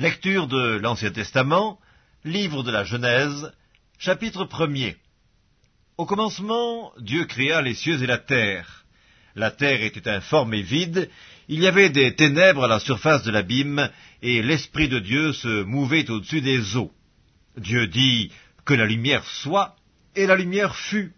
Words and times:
Lecture 0.00 0.46
de 0.46 0.78
l'Ancien 0.78 1.10
Testament, 1.10 1.78
livre 2.24 2.62
de 2.62 2.70
la 2.70 2.84
Genèse, 2.84 3.52
chapitre 3.98 4.46
1er. 4.46 4.96
Au 5.98 6.06
commencement, 6.06 6.90
Dieu 7.00 7.26
créa 7.26 7.60
les 7.60 7.74
cieux 7.74 8.02
et 8.02 8.06
la 8.06 8.16
terre. 8.16 8.86
La 9.34 9.50
terre 9.50 9.82
était 9.82 10.08
informe 10.08 10.54
et 10.54 10.62
vide, 10.62 11.10
il 11.48 11.60
y 11.60 11.66
avait 11.66 11.90
des 11.90 12.14
ténèbres 12.14 12.64
à 12.64 12.68
la 12.68 12.80
surface 12.80 13.24
de 13.24 13.30
l'abîme, 13.30 13.90
et 14.22 14.40
l'Esprit 14.42 14.88
de 14.88 15.00
Dieu 15.00 15.34
se 15.34 15.64
mouvait 15.64 16.10
au-dessus 16.10 16.40
des 16.40 16.78
eaux. 16.78 16.92
Dieu 17.58 17.86
dit 17.86 18.32
que 18.64 18.72
la 18.72 18.86
lumière 18.86 19.26
soit, 19.26 19.76
et 20.16 20.26
la 20.26 20.36
lumière 20.36 20.76
fut. 20.76 21.12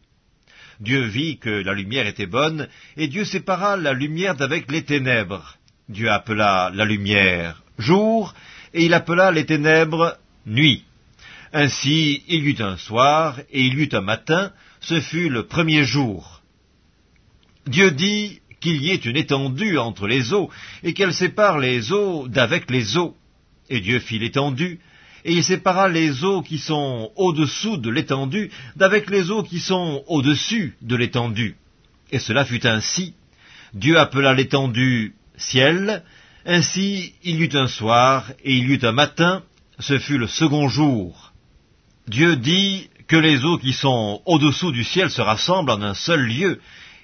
Dieu 0.80 1.02
vit 1.02 1.38
que 1.38 1.50
la 1.50 1.74
lumière 1.74 2.08
était 2.08 2.26
bonne, 2.26 2.66
et 2.96 3.06
Dieu 3.06 3.24
sépara 3.24 3.76
la 3.76 3.92
lumière 3.92 4.34
d'avec 4.34 4.68
les 4.72 4.82
ténèbres. 4.82 5.56
Dieu 5.88 6.10
appela 6.10 6.72
la 6.74 6.84
lumière 6.84 7.62
jour, 7.78 8.34
et 8.74 8.84
il 8.84 8.94
appela 8.94 9.30
les 9.30 9.46
ténèbres 9.46 10.16
nuit. 10.46 10.84
Ainsi 11.52 12.22
il 12.28 12.44
y 12.44 12.50
eut 12.50 12.62
un 12.62 12.76
soir, 12.76 13.38
et 13.50 13.60
il 13.60 13.78
y 13.78 13.82
eut 13.84 13.88
un 13.92 14.00
matin, 14.00 14.52
ce 14.80 15.00
fut 15.00 15.28
le 15.28 15.46
premier 15.46 15.84
jour. 15.84 16.42
Dieu 17.66 17.90
dit 17.90 18.40
qu'il 18.60 18.82
y 18.82 18.90
ait 18.90 18.96
une 18.96 19.16
étendue 19.16 19.78
entre 19.78 20.06
les 20.06 20.32
eaux, 20.32 20.50
et 20.82 20.94
qu'elle 20.94 21.12
sépare 21.12 21.58
les 21.58 21.92
eaux 21.92 22.28
d'avec 22.28 22.70
les 22.70 22.96
eaux. 22.96 23.16
Et 23.68 23.80
Dieu 23.80 23.98
fit 23.98 24.18
l'étendue, 24.18 24.80
et 25.24 25.32
il 25.32 25.44
sépara 25.44 25.88
les 25.88 26.24
eaux 26.24 26.42
qui 26.42 26.58
sont 26.58 27.12
au-dessous 27.16 27.76
de 27.76 27.90
l'étendue 27.90 28.50
d'avec 28.76 29.10
les 29.10 29.30
eaux 29.30 29.42
qui 29.42 29.60
sont 29.60 30.02
au-dessus 30.06 30.76
de 30.82 30.96
l'étendue. 30.96 31.56
Et 32.10 32.18
cela 32.18 32.44
fut 32.44 32.66
ainsi. 32.66 33.14
Dieu 33.74 33.98
appela 33.98 34.34
l'étendue 34.34 35.14
ciel, 35.36 36.02
ainsi 36.44 37.14
il 37.22 37.40
y 37.40 37.44
eut 37.44 37.56
un 37.56 37.68
soir 37.68 38.30
et 38.44 38.52
il 38.52 38.70
y 38.70 38.74
eut 38.74 38.84
un 38.84 38.92
matin, 38.92 39.42
ce 39.78 39.98
fut 39.98 40.18
le 40.18 40.26
second 40.26 40.68
jour. 40.68 41.32
Dieu 42.06 42.36
dit 42.36 42.88
que 43.06 43.16
les 43.16 43.44
eaux 43.44 43.58
qui 43.58 43.72
sont 43.72 44.22
au-dessous 44.26 44.72
du 44.72 44.84
ciel 44.84 45.10
se 45.10 45.20
rassemblent 45.20 45.70
en 45.70 45.82
un 45.82 45.94
seul 45.94 46.22
lieu, 46.26 46.60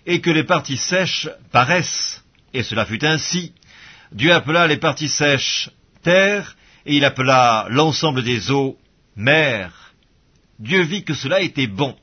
et 0.07 0.21
que 0.21 0.31
les 0.31 0.45
parties 0.45 0.79
sèches 0.79 1.29
paraissent. 1.53 2.25
Et 2.55 2.63
cela 2.63 2.87
fut 2.87 3.05
ainsi. 3.05 3.53
Dieu 4.13 4.33
appela 4.33 4.67
les 4.67 4.79
parties 4.79 5.09
sèches 5.09 5.71
terre, 6.03 6.57
et 6.87 6.97
il 6.97 7.05
appela 7.05 7.67
l'ensemble 7.69 8.23
des 8.23 8.51
eaux 8.51 8.79
mer. 9.17 9.93
Dieu 10.59 10.83
vit 10.83 11.05
que 11.05 11.15
cela 11.15 11.41
était 11.41 11.67
bon. 11.67 11.95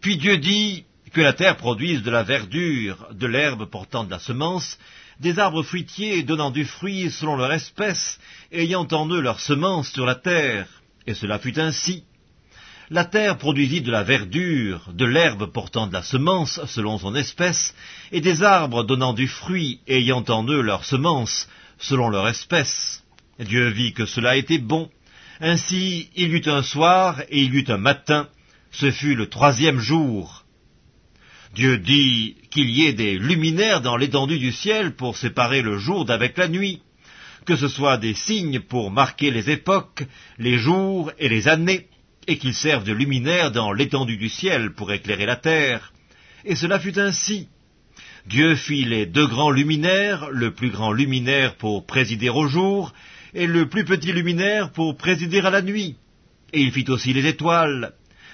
Puis 0.00 0.16
Dieu 0.16 0.38
dit 0.38 0.84
que 1.12 1.20
la 1.20 1.34
terre 1.34 1.56
produise 1.56 2.02
de 2.02 2.10
la 2.10 2.22
verdure, 2.22 3.08
de 3.12 3.26
l'herbe 3.26 3.66
portant 3.66 4.04
de 4.04 4.10
la 4.10 4.18
semence, 4.18 4.78
des 5.22 5.38
arbres 5.38 5.62
fruitiers 5.62 6.24
donnant 6.24 6.50
du 6.50 6.64
fruit 6.64 7.08
selon 7.10 7.36
leur 7.36 7.52
espèce, 7.52 8.18
ayant 8.50 8.88
en 8.90 9.08
eux 9.08 9.20
leur 9.20 9.38
semence 9.38 9.92
sur 9.92 10.04
la 10.04 10.16
terre. 10.16 10.66
Et 11.06 11.14
cela 11.14 11.38
fut 11.38 11.58
ainsi. 11.60 12.02
La 12.90 13.04
terre 13.04 13.38
produisit 13.38 13.82
de 13.82 13.92
la 13.92 14.02
verdure, 14.02 14.82
de 14.92 15.04
l'herbe 15.04 15.46
portant 15.46 15.86
de 15.86 15.92
la 15.92 16.02
semence 16.02 16.60
selon 16.66 16.98
son 16.98 17.14
espèce, 17.14 17.72
et 18.10 18.20
des 18.20 18.42
arbres 18.42 18.82
donnant 18.82 19.12
du 19.12 19.28
fruit 19.28 19.80
ayant 19.86 20.24
en 20.28 20.44
eux 20.48 20.60
leur 20.60 20.84
semence 20.84 21.48
selon 21.78 22.08
leur 22.08 22.28
espèce. 22.28 23.04
Dieu 23.38 23.68
vit 23.68 23.92
que 23.92 24.06
cela 24.06 24.36
était 24.36 24.58
bon. 24.58 24.90
Ainsi 25.40 26.10
il 26.16 26.30
y 26.30 26.36
eut 26.36 26.48
un 26.48 26.62
soir 26.62 27.20
et 27.28 27.42
il 27.42 27.54
y 27.54 27.58
eut 27.58 27.70
un 27.70 27.78
matin, 27.78 28.28
ce 28.72 28.90
fut 28.90 29.14
le 29.14 29.28
troisième 29.28 29.78
jour. 29.78 30.41
Dieu 31.54 31.76
dit 31.76 32.36
qu'il 32.50 32.70
y 32.70 32.86
ait 32.86 32.94
des 32.94 33.18
luminaires 33.18 33.82
dans 33.82 33.98
l'étendue 33.98 34.38
du 34.38 34.52
ciel 34.52 34.96
pour 34.96 35.18
séparer 35.18 35.60
le 35.60 35.76
jour 35.76 36.06
d'avec 36.06 36.38
la 36.38 36.48
nuit, 36.48 36.80
que 37.44 37.56
ce 37.56 37.68
soit 37.68 37.98
des 37.98 38.14
signes 38.14 38.60
pour 38.60 38.90
marquer 38.90 39.30
les 39.30 39.50
époques, 39.50 40.04
les 40.38 40.56
jours 40.56 41.12
et 41.18 41.28
les 41.28 41.48
années, 41.48 41.88
et 42.26 42.38
qu'ils 42.38 42.54
servent 42.54 42.84
de 42.84 42.92
luminaires 42.92 43.50
dans 43.50 43.72
l'étendue 43.72 44.16
du 44.16 44.30
ciel 44.30 44.72
pour 44.72 44.92
éclairer 44.92 45.26
la 45.26 45.36
terre. 45.36 45.92
Et 46.46 46.56
cela 46.56 46.78
fut 46.78 46.98
ainsi. 46.98 47.48
Dieu 48.26 48.54
fit 48.54 48.84
les 48.84 49.04
deux 49.04 49.26
grands 49.26 49.50
luminaires, 49.50 50.30
le 50.30 50.54
plus 50.54 50.70
grand 50.70 50.92
luminaire 50.92 51.56
pour 51.56 51.84
présider 51.84 52.30
au 52.30 52.46
jour, 52.46 52.94
et 53.34 53.46
le 53.46 53.68
plus 53.68 53.84
petit 53.84 54.12
luminaire 54.12 54.70
pour 54.70 54.96
présider 54.96 55.40
à 55.40 55.50
la 55.50 55.60
nuit. 55.60 55.96
Et 56.54 56.62
il 56.62 56.72
fit 56.72 56.88
aussi 56.88 57.12
les 57.12 57.26
étoiles. 57.26 57.92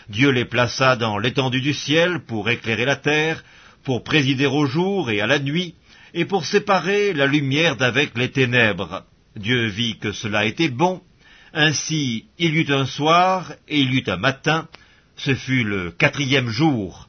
Dieu 0.08 0.30
les 0.30 0.44
plaça 0.44 0.96
dans 0.96 1.18
l'étendue 1.18 1.60
du 1.60 1.74
ciel 1.74 2.20
pour 2.26 2.48
éclairer 2.48 2.84
la 2.84 2.96
terre, 2.96 3.44
pour 3.84 4.04
présider 4.04 4.46
au 4.46 4.66
jour 4.66 5.10
et 5.10 5.20
à 5.20 5.26
la 5.26 5.38
nuit, 5.38 5.74
et 6.14 6.24
pour 6.24 6.44
séparer 6.44 7.12
la 7.12 7.26
lumière 7.26 7.76
d'avec 7.76 8.16
les 8.16 8.30
ténèbres. 8.30 9.04
Dieu 9.36 9.66
vit 9.66 9.98
que 9.98 10.12
cela 10.12 10.46
était 10.46 10.70
bon. 10.70 11.02
Ainsi 11.52 12.26
il 12.38 12.54
y 12.54 12.60
eut 12.60 12.72
un 12.72 12.86
soir 12.86 13.52
et 13.68 13.80
il 13.80 13.92
y 13.92 13.98
eut 13.98 14.10
un 14.10 14.16
matin, 14.16 14.68
ce 15.16 15.34
fut 15.34 15.64
le 15.64 15.90
quatrième 15.90 16.48
jour. 16.48 17.08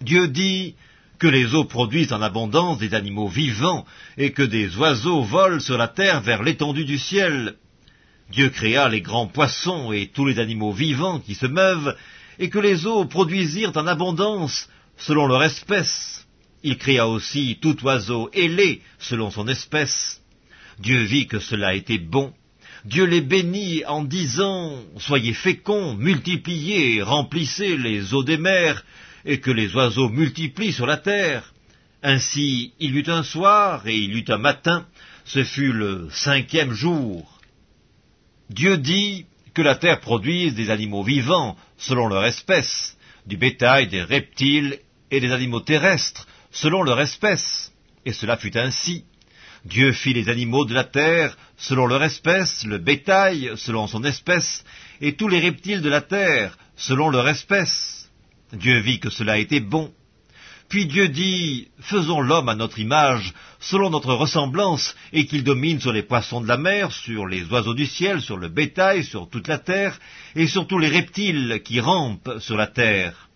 Dieu 0.00 0.28
dit, 0.28 0.74
que 1.18 1.26
les 1.26 1.54
eaux 1.54 1.64
produisent 1.64 2.12
en 2.12 2.22
abondance 2.22 2.78
des 2.78 2.94
animaux 2.94 3.28
vivants, 3.28 3.84
et 4.16 4.32
que 4.32 4.42
des 4.42 4.76
oiseaux 4.76 5.22
volent 5.22 5.60
sur 5.60 5.78
la 5.78 5.88
terre 5.88 6.20
vers 6.20 6.42
l'étendue 6.42 6.84
du 6.84 6.98
ciel. 6.98 7.54
Dieu 8.30 8.50
créa 8.50 8.88
les 8.88 9.00
grands 9.00 9.28
poissons 9.28 9.92
et 9.92 10.10
tous 10.12 10.26
les 10.26 10.38
animaux 10.38 10.72
vivants 10.72 11.20
qui 11.20 11.34
se 11.34 11.46
meuvent, 11.46 11.96
et 12.38 12.50
que 12.50 12.58
les 12.58 12.86
eaux 12.86 13.04
produisirent 13.04 13.76
en 13.76 13.86
abondance 13.86 14.68
selon 14.96 15.26
leur 15.26 15.42
espèce. 15.42 16.26
Il 16.62 16.78
créa 16.78 17.06
aussi 17.06 17.58
tout 17.60 17.82
oiseau 17.84 18.28
ailé 18.32 18.82
selon 18.98 19.30
son 19.30 19.46
espèce. 19.46 20.20
Dieu 20.80 21.02
vit 21.02 21.26
que 21.26 21.38
cela 21.38 21.74
était 21.74 21.98
bon. 21.98 22.32
Dieu 22.84 23.04
les 23.04 23.20
bénit 23.20 23.84
en 23.86 24.04
disant 24.04 24.80
Soyez 24.98 25.32
féconds, 25.32 25.94
multipliez, 25.94 27.02
remplissez 27.02 27.76
les 27.76 28.14
eaux 28.14 28.24
des 28.24 28.36
mers, 28.36 28.84
et 29.24 29.40
que 29.40 29.50
les 29.50 29.74
oiseaux 29.74 30.08
multiplient 30.08 30.72
sur 30.72 30.86
la 30.86 30.96
terre. 30.96 31.52
Ainsi 32.02 32.72
il 32.78 32.94
y 32.94 32.98
eut 32.98 33.10
un 33.10 33.22
soir 33.22 33.86
et 33.86 33.96
il 33.96 34.14
y 34.14 34.18
eut 34.20 34.24
un 34.28 34.38
matin, 34.38 34.86
ce 35.24 35.42
fut 35.44 35.72
le 35.72 36.08
cinquième 36.10 36.72
jour. 36.72 37.35
Dieu 38.50 38.78
dit 38.78 39.26
que 39.54 39.62
la 39.62 39.74
terre 39.74 40.00
produise 40.00 40.54
des 40.54 40.70
animaux 40.70 41.02
vivants 41.02 41.56
selon 41.76 42.08
leur 42.08 42.24
espèce, 42.24 42.96
du 43.26 43.36
bétail, 43.36 43.88
des 43.88 44.02
reptiles 44.02 44.78
et 45.10 45.20
des 45.20 45.32
animaux 45.32 45.60
terrestres 45.60 46.26
selon 46.50 46.82
leur 46.82 47.00
espèce. 47.00 47.72
Et 48.04 48.12
cela 48.12 48.36
fut 48.36 48.56
ainsi. 48.56 49.04
Dieu 49.64 49.92
fit 49.92 50.14
les 50.14 50.28
animaux 50.28 50.64
de 50.64 50.74
la 50.74 50.84
terre 50.84 51.36
selon 51.56 51.86
leur 51.86 52.04
espèce, 52.04 52.64
le 52.64 52.78
bétail 52.78 53.52
selon 53.56 53.88
son 53.88 54.04
espèce, 54.04 54.64
et 55.00 55.14
tous 55.14 55.28
les 55.28 55.40
reptiles 55.40 55.82
de 55.82 55.88
la 55.88 56.02
terre 56.02 56.56
selon 56.76 57.10
leur 57.10 57.28
espèce. 57.28 58.08
Dieu 58.52 58.78
vit 58.80 59.00
que 59.00 59.10
cela 59.10 59.38
était 59.38 59.60
bon. 59.60 59.92
Puis 60.68 60.86
Dieu 60.86 61.08
dit, 61.08 61.68
Faisons 61.80 62.20
l'homme 62.20 62.48
à 62.48 62.56
notre 62.56 62.78
image, 62.80 63.32
selon 63.60 63.90
notre 63.90 64.14
ressemblance, 64.14 64.96
et 65.12 65.26
qu'il 65.26 65.44
domine 65.44 65.80
sur 65.80 65.92
les 65.92 66.02
poissons 66.02 66.40
de 66.40 66.48
la 66.48 66.56
mer, 66.56 66.92
sur 66.92 67.26
les 67.26 67.44
oiseaux 67.44 67.74
du 67.74 67.86
ciel, 67.86 68.20
sur 68.20 68.36
le 68.36 68.48
bétail, 68.48 69.04
sur 69.04 69.28
toute 69.28 69.48
la 69.48 69.58
terre, 69.58 69.98
et 70.34 70.46
sur 70.46 70.66
tous 70.66 70.78
les 70.78 70.88
reptiles 70.88 71.62
qui 71.64 71.80
rampent 71.80 72.38
sur 72.40 72.56
la 72.56 72.66
terre. 72.66 73.28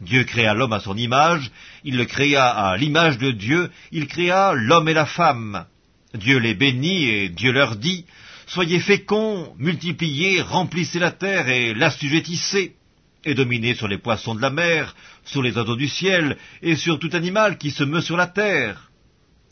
Dieu 0.00 0.24
créa 0.24 0.54
l'homme 0.54 0.72
à 0.72 0.80
son 0.80 0.96
image, 0.96 1.50
il 1.84 1.98
le 1.98 2.06
créa 2.06 2.48
à 2.48 2.76
l'image 2.78 3.18
de 3.18 3.30
Dieu, 3.30 3.70
il 3.92 4.06
créa 4.06 4.54
l'homme 4.54 4.88
et 4.88 4.94
la 4.94 5.04
femme. 5.04 5.66
Dieu 6.14 6.38
les 6.38 6.54
bénit 6.54 7.04
et 7.04 7.28
Dieu 7.28 7.52
leur 7.52 7.76
dit, 7.76 8.06
Soyez 8.46 8.80
féconds, 8.80 9.54
multipliez, 9.58 10.40
remplissez 10.40 10.98
la 10.98 11.12
terre 11.12 11.48
et 11.48 11.74
l'assujettissez 11.74 12.74
et 13.24 13.34
dominez 13.34 13.74
sur 13.74 13.88
les 13.88 13.98
poissons 13.98 14.34
de 14.34 14.42
la 14.42 14.50
mer, 14.50 14.94
sur 15.24 15.42
les 15.42 15.56
oiseaux 15.56 15.76
du 15.76 15.88
ciel, 15.88 16.36
et 16.62 16.76
sur 16.76 16.98
tout 16.98 17.10
animal 17.12 17.58
qui 17.58 17.70
se 17.70 17.84
meut 17.84 18.00
sur 18.00 18.16
la 18.16 18.26
terre. 18.26 18.90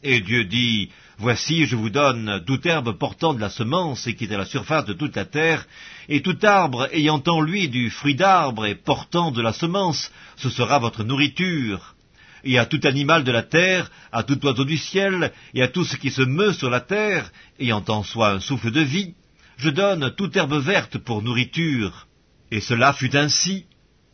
Et 0.03 0.21
Dieu 0.21 0.45
dit, 0.45 0.91
Voici, 1.21 1.67
je 1.67 1.75
vous 1.75 1.91
donne 1.91 2.45
toute 2.47 2.65
herbe 2.65 2.97
portant 2.97 3.35
de 3.35 3.41
la 3.41 3.51
semence 3.51 4.07
et 4.07 4.15
qui 4.15 4.25
est 4.25 4.33
à 4.33 4.39
la 4.39 4.45
surface 4.45 4.85
de 4.85 4.93
toute 4.93 5.17
la 5.17 5.25
terre, 5.25 5.67
et 6.09 6.23
tout 6.23 6.37
arbre 6.43 6.89
ayant 6.93 7.21
en 7.27 7.41
lui 7.41 7.69
du 7.69 7.91
fruit 7.91 8.15
d'arbre 8.15 8.67
et 8.67 8.77
portant 8.77 9.33
de 9.33 9.43
la 9.43 9.53
semence, 9.53 10.13
ce 10.37 10.49
sera 10.49 10.79
votre 10.79 11.03
nourriture. 11.03 11.97
Et 12.45 12.57
à 12.57 12.67
tout 12.67 12.81
animal 12.85 13.25
de 13.25 13.33
la 13.33 13.43
terre, 13.43 13.91
à 14.13 14.23
tout 14.23 14.39
oiseau 14.47 14.65
du 14.65 14.77
ciel, 14.77 15.33
et 15.55 15.63
à 15.63 15.67
tout 15.67 15.85
ce 15.85 15.97
qui 15.97 16.13
se 16.13 16.23
meut 16.23 16.53
sur 16.53 16.71
la 16.71 16.81
terre, 16.81 17.33
ayant 17.59 17.85
en 17.89 18.05
soi 18.05 18.31
un 18.31 18.41
souffle 18.41 18.71
de 18.71 18.81
vie, 18.81 19.15
je 19.57 19.71
donne 19.71 20.15
toute 20.17 20.37
herbe 20.37 20.63
verte 20.63 20.99
pour 20.99 21.23
nourriture. 21.23 22.08
Et 22.51 22.61
cela 22.61 22.93
fut 22.93 23.17
ainsi. 23.17 23.67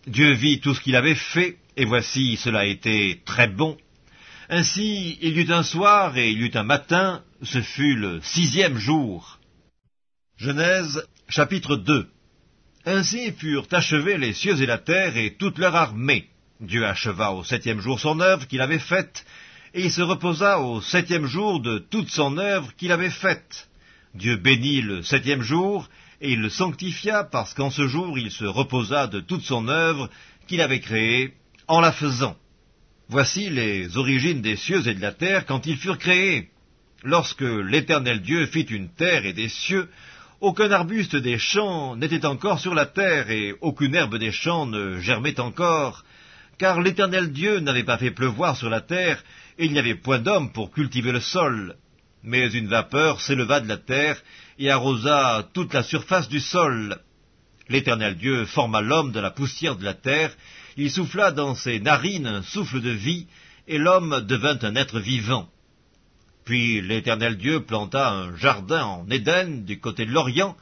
Dieu 0.07 0.33
vit 0.33 0.61
tout 0.61 0.75
ce 0.75 0.81
qu'il 0.81 0.97
avait 0.97 1.15
fait, 1.15 1.57
et 1.77 1.85
voici 1.85 2.37
cela 2.37 2.67
était 2.67 3.21
très 3.25 3.49
bon. 3.49 3.77
Ainsi 4.49 5.19
il 5.23 5.37
y 5.37 5.41
eut 5.41 5.53
un 5.53 5.63
soir 5.63 6.19
et 6.19 6.31
il 6.31 6.39
y 6.39 6.47
eut 6.47 6.57
un 6.57 6.65
matin, 6.65 7.23
ce 7.43 7.63
fut 7.63 7.95
le 7.95 8.21
sixième 8.21 8.77
jour. 8.77 9.39
Genèse 10.37 11.07
chapitre 11.29 11.77
2 11.77 12.09
Ainsi 12.85 13.33
furent 13.33 13.69
achevés 13.71 14.19
les 14.19 14.35
cieux 14.35 14.61
et 14.61 14.67
la 14.67 14.79
terre 14.79 15.17
et 15.17 15.35
toute 15.35 15.59
leur 15.59 15.75
armée. 15.75 16.29
Dieu 16.61 16.85
acheva 16.85 17.33
au 17.33 17.43
septième 17.43 17.81
jour 17.81 17.99
son 17.99 18.21
œuvre 18.21 18.47
qu'il 18.47 18.61
avait 18.61 18.79
faite, 18.79 19.25
et 19.73 19.85
il 19.85 19.91
se 19.91 20.03
reposa 20.03 20.61
au 20.61 20.81
septième 20.81 21.27
jour 21.27 21.61
de 21.61 21.79
toute 21.79 22.11
son 22.11 22.37
œuvre 22.37 22.75
qu'il 22.77 22.93
avait 22.93 23.11
faite. 23.11 23.69
Dieu 24.15 24.37
bénit 24.37 24.83
le 24.83 25.03
septième 25.03 25.43
jour, 25.43 25.89
et 26.25 26.33
il 26.33 26.41
le 26.41 26.49
sanctifia 26.49 27.23
parce 27.23 27.53
qu'en 27.53 27.69
ce 27.71 27.87
jour 27.87 28.19
il 28.19 28.31
se 28.31 28.47
reposa 28.47 29.07
de 29.09 29.21
toute 29.21 29.43
son 29.43 29.69
œuvre 29.69 30.09
qu'il 30.47 30.63
avait 30.63 30.81
créée 30.81 31.35
en 31.69 31.81
la 31.81 31.93
faisant. 31.93 32.35
Voici 33.09 33.51
les 33.51 33.99
origines 33.99 34.41
des 34.41 34.57
cieux 34.57 34.89
et 34.89 34.95
de 34.95 35.03
la 35.03 35.13
terre 35.13 35.45
quand 35.45 35.67
ils 35.67 35.77
furent 35.77 35.99
créés. 35.99 36.49
Lorsque 37.03 37.43
l'Éternel 37.43 38.23
Dieu 38.23 38.47
fit 38.47 38.63
une 38.63 38.89
terre 38.89 39.27
et 39.27 39.35
des 39.35 39.51
cieux, 39.51 39.91
aucun 40.41 40.71
arbuste 40.71 41.15
des 41.15 41.37
champs 41.37 41.95
n'était 41.95 42.25
encore 42.25 42.59
sur 42.59 42.75
la 42.75 42.87
terre, 42.87 43.31
et 43.31 43.55
aucune 43.61 43.95
herbe 43.95 44.17
des 44.17 44.33
champs 44.33 44.65
ne 44.65 44.99
germait 45.01 45.39
encore, 45.39 46.05
car 46.57 46.81
l'Éternel 46.81 47.33
Dieu 47.33 47.61
n'avait 47.61 47.85
pas 47.85 47.99
fait 47.99 48.11
pleuvoir 48.11 48.57
sur 48.57 48.71
la 48.71 48.81
terre, 48.81 49.23
et 49.59 49.67
il 49.67 49.73
n'y 49.73 49.79
avait 49.79 49.95
point 49.95 50.19
d'homme 50.19 50.53
pour 50.53 50.71
cultiver 50.71 51.13
le 51.13 51.21
sol. 51.21 51.77
Mais 52.25 52.51
une 52.53 52.69
vapeur 52.69 53.21
s'éleva 53.21 53.61
de 53.61 53.69
la 53.69 53.77
terre, 53.77 54.21
et 54.59 54.71
arrosa 54.71 55.49
toute 55.53 55.75
la 55.75 55.83
surface 55.83 56.29
du 56.29 56.41
sol. 56.41 56.99
L'Éternel 57.69 58.17
Dieu 58.17 58.47
forma 58.47 58.81
l'homme 58.81 59.13
de 59.13 59.21
la 59.21 59.31
poussière 59.31 59.77
de 59.77 59.85
la 59.85 59.95
terre, 59.95 60.35
il 60.77 60.91
souffla 60.91 61.31
dans 61.33 61.55
ses 61.55 61.81
narines 61.81 62.27
un 62.27 62.43
souffle 62.43 62.81
de 62.81 62.91
vie, 62.91 63.27
et 63.69 63.79
l'homme 63.79 64.21
devint 64.27 64.59
un 64.63 64.75
être 64.75 65.01
vivant. 65.01 65.49
Puis 66.45 66.81
l'Éternel 66.83 67.37
Dieu 67.37 67.61
planta 67.61 68.11
un 68.11 68.37
jardin 68.37 68.85
en 68.85 69.09
Éden 69.09 69.65
du 69.65 69.81
côté 69.81 70.05
de 70.05 70.13
l'Orient, 70.13 70.57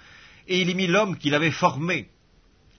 et 0.49 0.61
il 0.61 0.71
y 0.71 0.75
mit 0.75 0.87
l'homme 0.87 1.17
qu'il 1.17 1.35
avait 1.35 1.51
formé. 1.51 2.09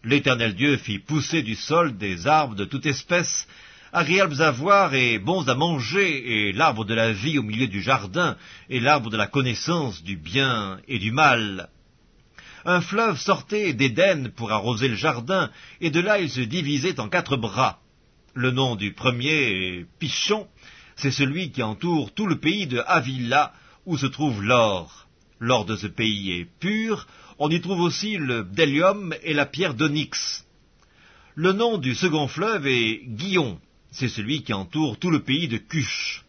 L'Éternel 0.03 0.55
Dieu 0.55 0.77
fit 0.77 0.99
pousser 0.99 1.41
du 1.41 1.55
sol 1.55 1.97
des 1.97 2.27
arbres 2.27 2.55
de 2.55 2.65
toute 2.65 2.85
espèce, 2.85 3.47
agréables 3.93 4.41
à 4.41 4.49
voir 4.49 4.95
et 4.95 5.19
bons 5.19 5.47
à 5.47 5.53
manger, 5.53 6.47
et 6.47 6.51
l'arbre 6.51 6.83
de 6.83 6.95
la 6.95 7.13
vie 7.13 7.37
au 7.37 7.43
milieu 7.43 7.67
du 7.67 7.81
jardin, 7.81 8.35
et 8.69 8.79
l'arbre 8.79 9.11
de 9.11 9.17
la 9.17 9.27
connaissance 9.27 10.03
du 10.03 10.17
bien 10.17 10.79
et 10.87 10.97
du 10.97 11.11
mal. 11.11 11.69
Un 12.65 12.81
fleuve 12.81 13.19
sortait 13.19 13.73
d'Éden 13.73 14.31
pour 14.35 14.51
arroser 14.51 14.87
le 14.87 14.95
jardin, 14.95 15.51
et 15.79 15.91
de 15.91 15.99
là 15.99 16.19
il 16.19 16.29
se 16.29 16.41
divisait 16.41 16.99
en 16.99 17.07
quatre 17.07 17.37
bras. 17.37 17.79
Le 18.33 18.49
nom 18.49 18.75
du 18.75 18.93
premier 18.93 19.29
est 19.29 19.85
Pichon, 19.99 20.47
c'est 20.95 21.11
celui 21.11 21.51
qui 21.51 21.61
entoure 21.61 22.11
tout 22.13 22.25
le 22.25 22.39
pays 22.39 22.65
de 22.65 22.81
Avila, 22.87 23.53
où 23.85 23.95
se 23.95 24.07
trouve 24.07 24.43
l'or. 24.43 25.07
L'or 25.39 25.65
de 25.65 25.75
ce 25.75 25.87
pays 25.87 26.31
est 26.31 26.47
pur, 26.59 27.05
on 27.37 27.49
y 27.51 27.61
trouve 27.61 27.81
aussi 27.81 28.17
le 28.17 28.41
bdellium 28.41 29.13
et 29.21 29.33
la 29.33 29.45
pierre 29.45 29.75
d'onyx. 29.75 30.47
Le 31.35 31.51
nom 31.51 31.77
du 31.77 31.93
second 31.93 32.27
fleuve 32.27 32.65
est 32.65 33.01
Guillon, 33.05 33.59
c'est 33.93 34.09
celui 34.09 34.43
qui 34.43 34.53
entoure 34.53 34.97
tout 34.97 35.11
le 35.11 35.21
pays 35.21 35.47
de 35.47 35.57
Cush. 35.57 36.25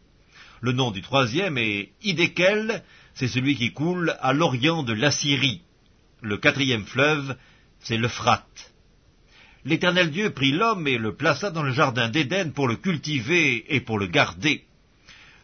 Le 0.61 0.73
nom 0.73 0.91
du 0.91 1.03
troisième 1.03 1.59
est 1.59 1.91
Idékel, 2.03 2.83
c'est 3.15 3.29
celui 3.29 3.57
qui 3.57 3.73
coule 3.73 4.17
à 4.21 4.33
l'orient 4.33 4.83
de 4.83 4.93
l'Assyrie. 4.93 5.63
Le 6.21 6.37
quatrième 6.37 6.85
fleuve, 6.85 7.37
c'est 7.81 7.97
l'Euphrate. 7.97 8.73
L'Éternel 9.65 10.11
Dieu 10.11 10.31
prit 10.31 10.53
l'homme 10.53 10.87
et 10.87 10.99
le 10.99 11.17
plaça 11.17 11.51
dans 11.51 11.63
le 11.63 11.73
jardin 11.73 12.11
d'Éden 12.11 12.53
pour 12.53 12.69
le 12.69 12.77
cultiver 12.77 13.65
et 13.75 13.81
pour 13.81 13.99
le 13.99 14.07
garder. 14.07 14.65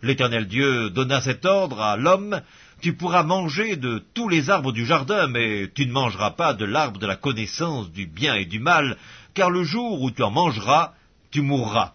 L'Éternel 0.03 0.47
Dieu 0.47 0.91
donna 0.91 1.21
cet 1.21 1.45
ordre 1.45 1.81
à 1.81 1.97
l'homme, 1.97 2.41
Tu 2.81 2.95
pourras 2.95 3.25
manger 3.25 3.77
de 3.77 4.03
tous 4.15 4.31
les 4.31 4.49
arbres 4.49 4.73
du 4.73 4.87
jardin, 4.87 5.27
mais 5.27 5.71
tu 5.75 5.85
ne 5.85 5.93
mangeras 5.93 6.31
pas 6.31 6.55
de 6.55 6.65
l'arbre 6.65 6.99
de 6.99 7.07
la 7.07 7.17
connaissance 7.17 7.93
du 7.93 8.07
bien 8.07 8.35
et 8.37 8.47
du 8.47 8.59
mal, 8.59 8.97
car 9.35 9.51
le 9.51 9.65
jour 9.65 10.01
où 10.01 10.11
tu 10.11 10.23
en 10.23 10.31
mangeras, 10.31 10.95
tu 11.31 11.43
mourras. 11.43 11.93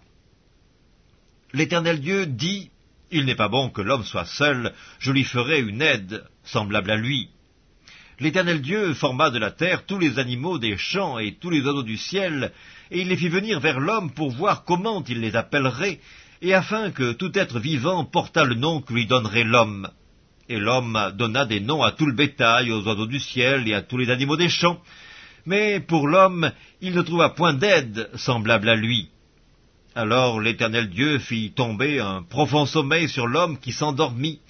L'Éternel 1.55 2.01
Dieu 2.01 2.25
dit, 2.25 2.69
Il 3.11 3.23
n'est 3.23 3.33
pas 3.33 3.47
bon 3.47 3.69
que 3.69 3.81
l'homme 3.81 4.03
soit 4.03 4.25
seul, 4.25 4.73
je 4.99 5.13
lui 5.13 5.23
ferai 5.23 5.61
une 5.61 5.81
aide 5.81 6.25
semblable 6.43 6.91
à 6.91 6.97
lui. 6.97 7.29
L'Éternel 8.19 8.61
Dieu 8.61 8.93
forma 8.93 9.29
de 9.29 9.39
la 9.39 9.51
terre 9.51 9.85
tous 9.85 9.97
les 9.97 10.19
animaux 10.19 10.57
des 10.57 10.75
champs 10.75 11.17
et 11.17 11.35
tous 11.35 11.49
les 11.49 11.61
oiseaux 11.61 11.83
du 11.83 11.95
ciel, 11.95 12.51
et 12.91 12.99
il 12.99 13.07
les 13.07 13.15
fit 13.15 13.29
venir 13.29 13.61
vers 13.61 13.79
l'homme 13.79 14.11
pour 14.11 14.31
voir 14.31 14.65
comment 14.65 15.01
il 15.07 15.21
les 15.21 15.37
appellerait, 15.37 16.01
et 16.41 16.53
afin 16.53 16.91
que 16.91 17.13
tout 17.13 17.31
être 17.39 17.59
vivant 17.59 18.03
portât 18.03 18.43
le 18.43 18.55
nom 18.55 18.81
que 18.81 18.93
lui 18.93 19.05
donnerait 19.05 19.45
l'homme. 19.45 19.89
Et 20.49 20.59
l'homme 20.59 21.13
donna 21.15 21.45
des 21.45 21.61
noms 21.61 21.83
à 21.83 21.93
tout 21.93 22.05
le 22.05 22.15
bétail, 22.15 22.69
aux 22.69 22.85
oiseaux 22.85 23.07
du 23.07 23.21
ciel 23.21 23.65
et 23.69 23.73
à 23.73 23.81
tous 23.81 23.97
les 23.97 24.09
animaux 24.09 24.35
des 24.35 24.49
champs. 24.49 24.81
Mais 25.45 25.79
pour 25.79 26.09
l'homme, 26.09 26.51
il 26.81 26.93
ne 26.93 27.01
trouva 27.01 27.29
point 27.29 27.53
d'aide 27.53 28.09
semblable 28.15 28.67
à 28.67 28.75
lui. 28.75 29.09
Alors 29.97 30.41
l'Éternel 30.41 30.89
Dieu 30.89 31.19
fit 31.19 31.53
tomber 31.55 32.01
un 32.01 32.21
profond 32.21 32.65
sommeil 32.65 33.07
sur 33.07 33.27
l'homme 33.27 33.57
qui 33.57 33.71
s'endormit. 33.71 34.41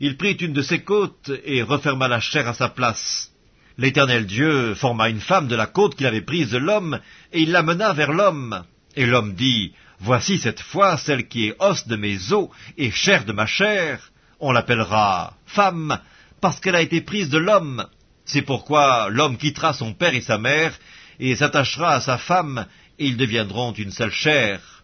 Il 0.00 0.16
prit 0.16 0.32
une 0.32 0.52
de 0.52 0.60
ses 0.60 0.80
côtes 0.82 1.30
et 1.44 1.62
referma 1.62 2.08
la 2.08 2.18
chair 2.18 2.48
à 2.48 2.54
sa 2.54 2.68
place. 2.68 3.32
L'Éternel 3.76 4.26
Dieu 4.26 4.74
forma 4.74 5.08
une 5.08 5.20
femme 5.20 5.46
de 5.46 5.54
la 5.54 5.66
côte 5.66 5.94
qu'il 5.94 6.08
avait 6.08 6.20
prise 6.20 6.50
de 6.50 6.58
l'homme, 6.58 6.98
et 7.32 7.42
il 7.42 7.52
l'amena 7.52 7.92
vers 7.92 8.12
l'homme. 8.12 8.64
Et 8.96 9.06
l'homme 9.06 9.34
dit, 9.34 9.72
Voici 10.00 10.36
cette 10.36 10.60
fois 10.60 10.96
celle 10.98 11.28
qui 11.28 11.46
est 11.46 11.56
os 11.60 11.86
de 11.86 11.94
mes 11.94 12.32
os 12.32 12.48
et 12.76 12.90
chair 12.90 13.24
de 13.24 13.32
ma 13.32 13.46
chair. 13.46 14.10
On 14.40 14.50
l'appellera 14.50 15.34
femme, 15.46 16.00
parce 16.40 16.58
qu'elle 16.58 16.74
a 16.74 16.82
été 16.82 17.02
prise 17.02 17.28
de 17.28 17.38
l'homme. 17.38 17.86
C'est 18.24 18.42
pourquoi 18.42 19.10
l'homme 19.10 19.36
quittera 19.36 19.74
son 19.74 19.94
père 19.94 20.14
et 20.14 20.22
sa 20.22 20.38
mère, 20.38 20.76
et 21.20 21.36
s'attachera 21.36 21.94
à 21.94 22.00
sa 22.00 22.18
femme, 22.18 22.66
et 22.98 23.06
ils 23.06 23.16
deviendront 23.16 23.72
une 23.72 23.92
seule 23.92 24.10
chair. 24.10 24.77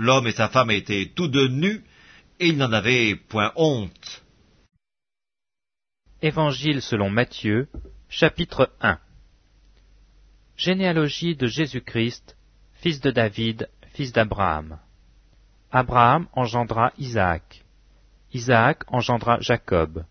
L'homme 0.00 0.28
et 0.28 0.32
sa 0.32 0.48
femme 0.48 0.70
étaient 0.70 1.12
tous 1.14 1.28
deux 1.28 1.48
nus, 1.48 1.84
et 2.38 2.48
ils 2.48 2.56
n'en 2.56 2.72
avaient 2.72 3.16
point 3.16 3.52
honte. 3.54 4.24
Évangile 6.22 6.80
selon 6.80 7.10
Matthieu, 7.10 7.68
chapitre 8.08 8.72
1 8.80 8.98
Généalogie 10.56 11.36
de 11.36 11.46
Jésus-Christ, 11.46 12.34
fils 12.80 13.02
de 13.02 13.10
David, 13.10 13.68
fils 13.92 14.10
d'Abraham. 14.10 14.78
Abraham 15.70 16.28
engendra 16.32 16.94
Isaac. 16.96 17.62
Isaac 18.32 18.84
engendra 18.88 19.38
Jacob. 19.40 20.06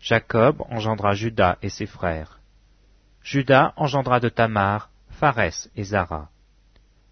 Jacob 0.00 0.62
engendra 0.70 1.12
Judas 1.12 1.58
et 1.60 1.68
ses 1.68 1.84
frères. 1.84 2.40
Judas 3.22 3.74
engendra 3.76 4.18
de 4.18 4.30
Tamar 4.30 4.88
Pharès 5.10 5.68
et 5.76 5.84
Zara. 5.84 6.30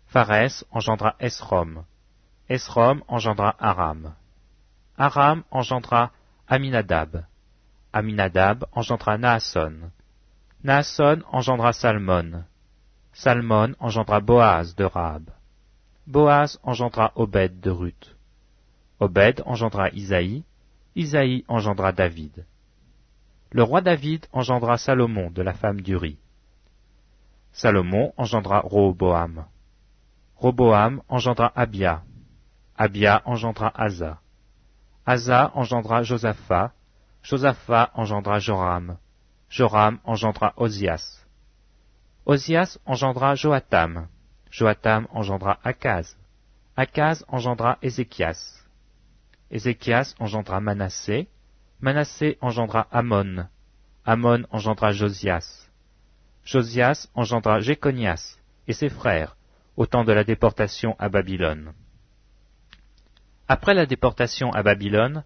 Pharès 0.06 0.64
engendra 0.70 1.16
Esrom. 1.20 1.84
Esrom 2.48 3.02
engendra 3.08 3.54
Aram. 3.58 4.14
Aram 4.98 5.44
engendra 5.50 6.10
Aminadab. 6.46 7.24
Aminadab 7.90 8.64
engendra 8.76 9.16
Naasson. 9.16 9.90
Naasson 10.62 11.24
engendra 11.32 11.72
Salmon. 11.72 12.44
Salmon 13.14 13.74
engendra 13.80 14.20
Boaz 14.20 14.74
de 14.74 14.84
Rahab. 14.84 15.30
Boaz 16.06 16.58
engendra 16.62 17.12
Obed 17.14 17.60
de 17.62 17.70
Ruth. 17.70 18.14
Obed 19.00 19.40
engendra 19.46 19.88
Isaïe. 19.94 20.44
Isaïe 20.94 21.46
engendra 21.48 21.92
David. 21.92 22.44
Le 23.52 23.62
roi 23.62 23.80
David 23.80 24.26
engendra 24.34 24.76
Salomon 24.76 25.30
de 25.30 25.42
la 25.42 25.54
femme 25.54 25.80
d'Uri. 25.80 26.18
Salomon 27.52 28.12
engendra 28.18 28.60
Roboam. 28.60 29.46
Roboam 30.36 31.00
engendra 31.08 31.50
Abia. 31.54 32.02
Abia 32.76 33.22
engendra 33.24 33.72
Asa. 33.74 34.18
Asa 35.06 35.52
engendra 35.54 36.02
Josaphat. 36.02 36.72
Josaphat 37.22 37.92
engendra 37.96 38.40
Joram. 38.40 38.98
Joram 39.48 40.00
engendra 40.04 40.52
Osias. 40.56 41.24
Osias 42.26 42.78
engendra 42.84 43.36
Joatam. 43.36 44.08
Joatam 44.50 45.06
engendra 45.14 45.58
Akaz. 45.62 46.16
Akaz 46.76 47.22
engendra 47.28 47.78
Ézéchias. 47.80 48.64
Ézéchias 49.50 50.16
engendra 50.18 50.60
Manassé. 50.60 51.28
Manassé 51.80 52.36
engendra 52.40 52.88
Amon. 52.90 53.46
Amon 54.04 54.44
engendra 54.50 54.90
Josias. 54.90 55.70
Josias 56.44 57.08
engendra 57.14 57.60
Jéconias 57.60 58.36
et 58.66 58.72
ses 58.72 58.88
frères 58.88 59.36
au 59.76 59.86
temps 59.86 60.04
de 60.04 60.12
la 60.12 60.24
déportation 60.24 60.96
à 60.98 61.08
Babylone. 61.08 61.72
Après 63.46 63.74
la 63.74 63.84
déportation 63.84 64.50
à 64.52 64.62
Babylone, 64.62 65.22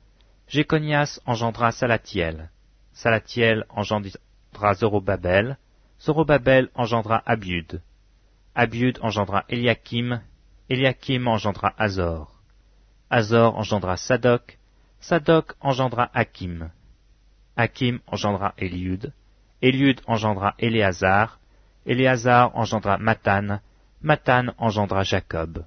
Jéconias 0.48 1.20
engendra 1.24 1.70
Salatiel. 1.70 2.50
Salatiel 2.92 3.64
engendra 3.68 4.74
Zorobabel. 4.74 5.56
Zorobabel 6.00 6.68
engendra 6.74 7.22
Abiud. 7.26 7.80
Abiud 8.56 8.98
engendra 9.02 9.44
Eliakim. 9.48 10.20
Eliakim 10.68 11.28
engendra 11.28 11.74
Azor. 11.78 12.32
Azor 13.08 13.56
engendra 13.56 13.96
Sadok. 13.96 14.58
Sadok 14.98 15.54
engendra 15.60 16.10
Hakim. 16.12 16.70
Hakim 17.56 18.00
engendra 18.08 18.52
Eliud. 18.58 19.12
Eliud 19.62 20.02
engendra 20.08 20.56
Éléazar. 20.58 21.38
Éléazar 21.86 22.50
engendra 22.56 22.98
Mathan. 22.98 23.60
Mathan 24.02 24.54
engendra 24.58 25.04
Jacob. 25.04 25.64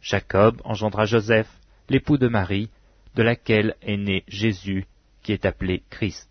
Jacob 0.00 0.62
engendra 0.64 1.04
Joseph, 1.04 1.48
l'époux 1.90 2.16
de 2.16 2.28
Marie, 2.28 2.70
de 3.16 3.22
laquelle 3.22 3.74
est 3.82 3.98
né 3.98 4.24
Jésus, 4.28 4.86
qui 5.22 5.32
est 5.32 5.44
appelé 5.44 5.82
Christ. 5.90 6.30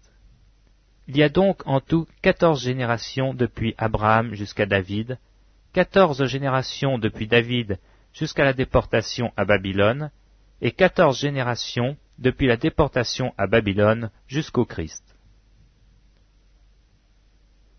Il 1.08 1.18
y 1.18 1.24
a 1.24 1.30
donc 1.30 1.62
en 1.68 1.82
tout 1.82 2.08
quatorze 2.22 2.64
générations 2.64 3.34
depuis 3.34 3.76
Abraham 3.78 4.34
jusqu'à 4.34 4.66
David, 4.66 5.20
quatorze 5.74 6.26
générations 6.26 6.98
depuis 6.98 7.28
David 7.28 7.78
jusqu'à 8.14 8.44
la 8.44 8.54
déportation 8.54 9.32
à 9.38 9.46
Babylone, 9.46 10.12
et 10.62 10.72
quatorze 10.72 11.20
générations 11.20 11.96
depuis 12.18 12.48
la 12.48 12.58
déportation 12.58 13.34
à 13.38 13.48
Babylone 13.48 14.12
jusqu'au 14.28 14.66
Christ. 14.66 15.04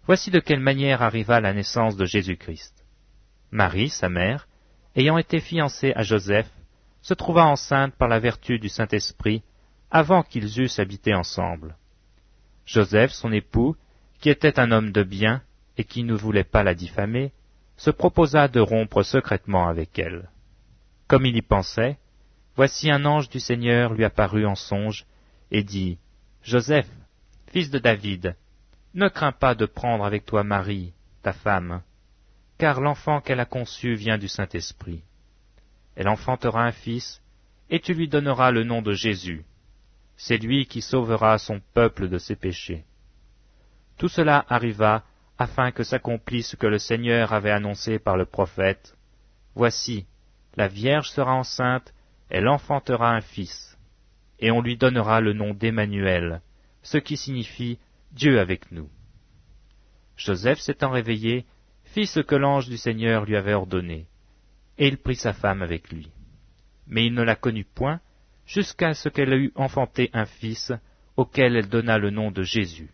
Voici 0.05 0.31
de 0.31 0.41
quelle 0.41 0.61
manière 0.61 1.03
arriva 1.03 1.41
la 1.41 1.53
naissance 1.53 1.97
de 1.97 2.05
Jésus-Christ. 2.05 2.85
Marie, 3.51 3.91
sa 3.91 4.09
mère, 4.09 4.49
ayant 4.97 5.19
été 5.19 5.41
fiancée 5.41 5.93
à 5.95 6.03
Joseph, 6.03 6.51
se 7.03 7.15
trouva 7.15 7.47
enceinte 7.47 7.95
par 7.95 8.09
la 8.09 8.19
vertu 8.19 8.59
du 8.59 8.69
Saint-Esprit 8.69 9.43
avant 9.91 10.23
qu'ils 10.23 10.61
eussent 10.61 10.79
habité 10.79 11.15
ensemble. 11.15 11.77
Joseph, 12.67 13.11
son 13.11 13.33
époux, 13.33 13.77
qui 14.21 14.31
était 14.31 14.61
un 14.61 14.71
homme 14.71 14.93
de 14.93 15.03
bien 15.03 15.43
et 15.77 15.85
qui 15.85 16.05
ne 16.05 16.15
voulait 16.15 16.45
pas 16.45 16.63
la 16.63 16.75
diffamer, 16.75 17.33
se 17.77 17.91
proposa 17.91 18.49
de 18.49 18.61
rompre 18.61 19.03
secrètement 19.03 19.67
avec 19.67 19.99
elle. 19.99 20.29
Comme 21.09 21.27
il 21.27 21.37
y 21.37 21.43
pensait, 21.43 21.99
voici 22.55 22.91
un 22.91 23.05
ange 23.05 23.29
du 23.29 23.41
Seigneur 23.41 23.95
lui 23.95 24.05
apparut 24.05 24.47
en 24.47 24.55
songe 24.55 25.07
et 25.51 25.63
dit, 25.63 25.99
Joseph, 26.43 26.89
fils 27.51 27.71
de 27.71 27.79
David, 27.79 28.37
ne 28.95 29.09
crains 29.09 29.33
pas 29.33 29.55
de 29.55 29.67
prendre 29.67 30.05
avec 30.05 30.27
toi 30.27 30.45
Marie, 30.45 30.93
ta 31.23 31.33
femme, 31.33 31.83
car 32.59 32.81
l'enfant 32.81 33.21
qu'elle 33.21 33.41
a 33.41 33.47
conçu 33.47 33.95
vient 33.95 34.19
du 34.19 34.29
Saint-Esprit. 34.29 35.03
Elle 35.97 36.09
enfantera 36.09 36.65
un 36.65 36.73
fils, 36.73 37.23
et 37.69 37.81
tu 37.81 37.95
lui 37.95 38.09
donneras 38.09 38.51
le 38.51 38.65
nom 38.65 38.83
de 38.83 38.93
Jésus 38.93 39.45
c'est 40.21 40.37
lui 40.37 40.67
qui 40.67 40.83
sauvera 40.83 41.39
son 41.39 41.63
peuple 41.73 42.11
de 42.11 42.19
ses 42.19 42.37
péchés. 42.37 42.85
Tout 43.97 44.11
cela 44.11 44.45
arriva 44.51 45.03
afin 45.39 45.73
que 45.73 45.83
s'accomplisse 45.83 46.49
ce 46.49 46.57
que 46.57 46.67
le 46.67 46.79
Seigneur 46.79 47.33
avait 47.33 47.51
annoncé 47.51 47.99
par 47.99 48.19
le 48.19 48.27
prophète. 48.27 48.95
Voici, 49.55 50.05
la 50.57 50.69
Vierge 50.69 51.09
sera 51.09 51.33
enceinte, 51.33 51.95
elle 52.29 52.49
enfantera 52.49 53.13
un 53.15 53.23
fils, 53.23 53.79
et 54.39 54.51
on 54.51 54.61
lui 54.61 54.77
donnera 54.77 55.23
le 55.23 55.33
nom 55.33 55.55
d'Emmanuel, 55.55 56.43
ce 56.83 56.99
qui 56.99 57.17
signifie 57.17 57.79
Dieu 58.13 58.41
avec 58.41 58.71
nous. 58.73 58.91
Joseph 60.19 60.59
s'étant 60.59 60.91
réveillé, 60.91 61.47
fit 61.85 62.07
ce 62.07 62.21
que 62.21 62.35
l'ange 62.35 62.69
du 62.69 62.77
Seigneur 62.77 63.25
lui 63.25 63.37
avait 63.37 63.55
ordonné, 63.55 64.07
et 64.81 64.89
il 64.89 64.97
prit 64.97 65.17
sa 65.17 65.35
femme 65.35 65.63
avec 65.63 65.93
lui. 65.93 66.11
Mais 66.87 67.07
il 67.07 67.15
ne 67.15 67.23
la 67.23 67.37
connut 67.37 67.67
point, 67.67 68.01
jusqu'à 68.47 68.95
ce 68.95 69.11
qu'elle 69.11 69.33
eût 69.35 69.53
enfanté 69.55 70.11
un 70.15 70.25
fils, 70.25 70.73
auquel 71.17 71.55
elle 71.55 71.69
donna 71.69 71.99
le 71.99 72.11
nom 72.11 72.31
de 72.31 72.43
Jésus. 72.43 72.91